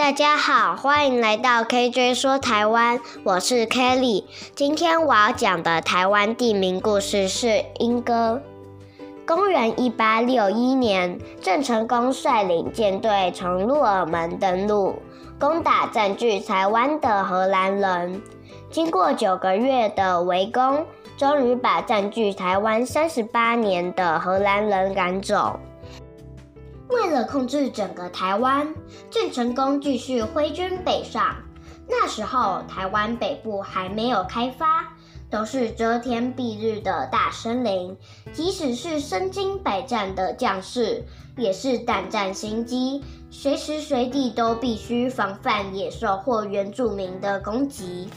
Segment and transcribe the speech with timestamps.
[0.00, 4.24] 大家好，欢迎来到 KJ 说台湾，我是 Kelly。
[4.54, 8.40] 今天我要讲的台湾地名故事是莺歌。
[9.26, 14.94] 公元一八六一年，郑成功率领舰队从鹿耳门登陆，
[15.38, 18.22] 攻打占据台湾的荷兰人。
[18.70, 20.86] 经过九个月的围攻，
[21.18, 25.60] 终于把占据台湾三十八年的荷兰人赶走。
[26.90, 28.74] 为了控制整个台湾，
[29.10, 31.36] 郑成功继续挥军北上。
[31.88, 34.88] 那时候，台湾北部还没有开发，
[35.28, 37.96] 都是遮天蔽日的大森林。
[38.32, 41.04] 即使是身经百战的将士，
[41.36, 48.08] 也是胆战心惊，随时随地都必须防范野兽或原住民的攻击。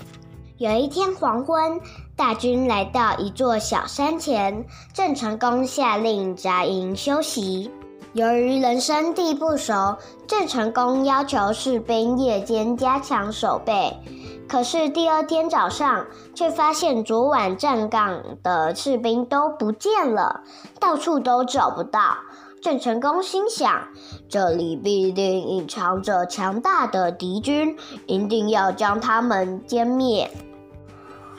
[0.58, 1.82] 有一天黄昏，
[2.16, 7.72] 大军来到一座小山前，郑成功下令扎营休息。
[8.14, 13.98] 由于人生地不熟，郑成功要求士兵夜间加强守备。
[14.48, 16.06] 可是第二天早上，
[16.36, 20.42] 却发现昨晚站岗的士兵都不见了，
[20.80, 22.18] 到处都找不到。
[22.62, 23.88] 郑成功心想，
[24.30, 30.30] 这里必定隐藏着强大的敌军，一定要将他们歼灭。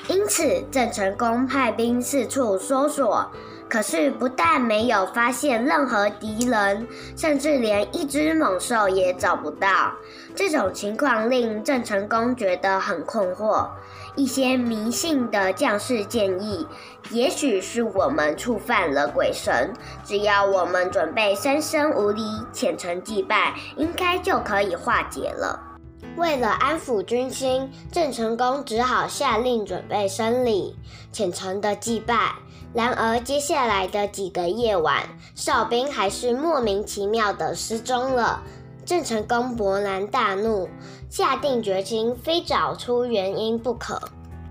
[0.09, 3.27] 因此，郑成功派兵四处搜索。
[3.75, 6.87] 可是，不但没有发现任何敌人，
[7.17, 9.93] 甚至连一只猛兽也找不到。
[10.33, 13.69] 这种情况令郑成功觉得很困惑。
[14.15, 16.65] 一些迷信的将士建议，
[17.11, 19.73] 也许是我们触犯了鬼神，
[20.05, 22.23] 只要我们准备三牲五礼，
[22.53, 25.74] 虔诚祭拜，应该就可以化解了。
[26.17, 30.77] 为了安抚军心，郑成功只好下令准备生礼，
[31.13, 32.35] 虔诚的祭拜。
[32.73, 38.43] 然而，接下来的几个夜晚，哨兵还是莫名其妙的失踪了。
[38.85, 40.69] 郑成功勃然大怒，
[41.09, 44.01] 下定决心非找出原因不可。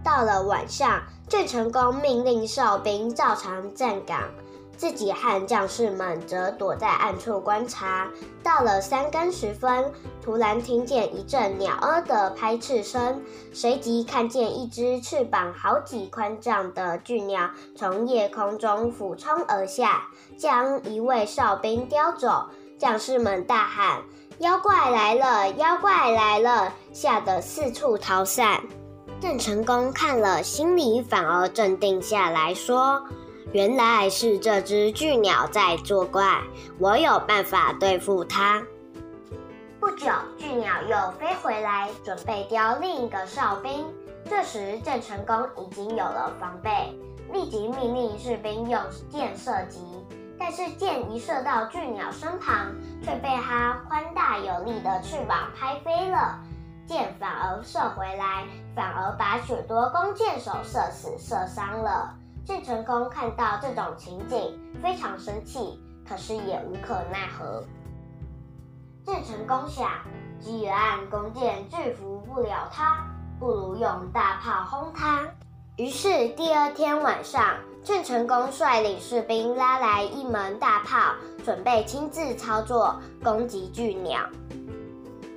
[0.04, 4.30] 到了晚上，郑成功命令哨兵照常站岗。
[4.76, 8.10] 自己和将士们则躲在暗处观察。
[8.44, 9.92] 到了三更时分，
[10.22, 13.22] 突然听见一阵鸟儿的拍翅声，
[13.54, 20.08] 随即看见一只翅膀好几宽丈的巨鸟从夜空中俯冲而下，
[20.38, 22.46] 将一位哨兵叼走。
[22.78, 24.02] 将士们大喊
[24.40, 25.50] ：“妖怪来了！
[25.52, 28.62] 妖怪来了！”吓得四处逃散。
[29.22, 33.02] 郑成功看了，心里反而镇定下来，说。
[33.54, 36.42] 原来是这只巨鸟在作怪，
[36.80, 38.64] 我有办法对付它。
[39.80, 40.08] 不久，
[40.40, 43.86] 巨鸟又飞回来，准备叼另一个哨兵。
[44.28, 46.98] 这时，郑成功已经有了防备，
[47.32, 48.82] 立即命令士兵用
[49.12, 49.80] 箭射击。
[50.40, 56.40] 但是箭一射到巨鸟身旁，却被它宽大有力的翅膀拍飞了，
[56.88, 62.16] 箭反而射回来，反而把许多弓箭手射死、射伤了。
[62.46, 67.64] 郑成功看到这种情景，非常生气，可是也无可奈何。
[69.06, 69.90] 郑成功想，
[70.42, 73.08] 既然弓箭制服不了他，
[73.40, 75.26] 不如用大炮轰他。
[75.78, 81.16] 于是第二天晚上，郑成功率领士兵拉来一门大炮，
[81.46, 84.20] 准备亲自操作攻击巨鸟。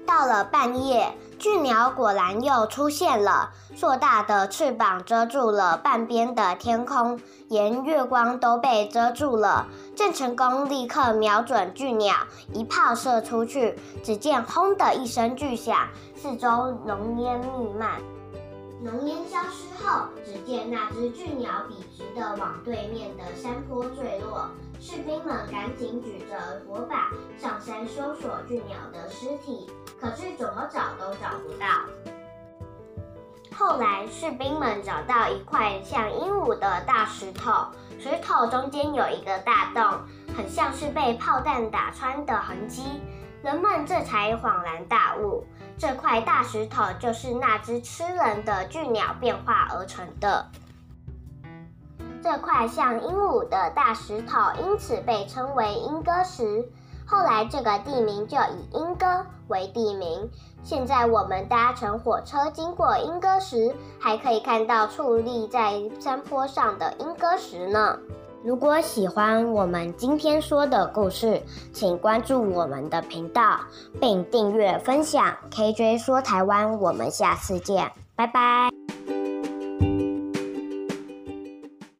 [0.06, 1.15] 到了半夜。
[1.39, 9.66] 巨鸟果然又出现了，硕大的翅膀遮住了半边的天空，连月光都被遮住了。
[9.95, 12.15] 郑成功立刻瞄准巨鸟，
[12.55, 16.49] 一炮射出去，只见“轰”的一声巨响，四周
[16.87, 18.00] 浓烟弥漫。
[18.83, 24.49] 浓烟消失后，只见那只巨鸟笔直地往对面的山坡坠落。
[24.81, 26.96] 士兵们赶紧举着火把
[27.38, 29.70] 上山搜索巨鸟的尸体。
[29.98, 31.66] 可是怎么找都找不到。
[33.56, 40.00] 后来士兵们找到一块像鹦鹉的大石头，石头中间有一个大洞，
[40.36, 43.00] 很像是被炮弹打穿的痕迹。
[43.42, 45.47] 人们这才恍然大悟，
[45.78, 50.47] 这块大石头就是那只吃人的巨鸟变化而成的。
[52.22, 56.71] 这块像鹦鹉的大石头因此被称为鹦哥石。
[57.06, 60.28] 后来，这个地名就以莺歌为地名。
[60.64, 67.97] 现在我们搭乘火车经过莺歌时，还可以看到矗立在山坡上的莺歌石呢。
[68.42, 71.41] 如果喜欢我们今天说的故事，
[71.72, 73.60] 请关注我们的频道，
[74.00, 75.34] 并订阅分享。
[75.50, 78.76] KJ 说台湾，我们下次见，拜拜。